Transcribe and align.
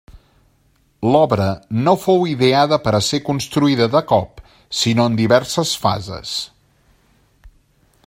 L'obra 1.15 1.49
no 1.87 1.93
fou 2.05 2.25
ideada 2.31 2.79
per 2.87 2.95
a 2.99 3.03
ser 3.09 3.21
construïda 3.29 3.91
de 3.97 4.03
cop 4.13 4.43
sinó 4.83 5.09
en 5.11 5.23
diverses 5.23 5.77
fases. 5.85 6.37